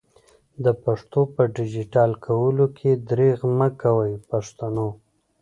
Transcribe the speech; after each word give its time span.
د 0.63 0.65
پښتو 0.83 1.21
په 1.33 1.41
ډيجيټل 1.55 2.11
کولو 2.25 2.65
کي 2.77 2.91
درېغ 3.09 3.39
مکوئ 3.59 4.13
پښتنو! 4.29 4.87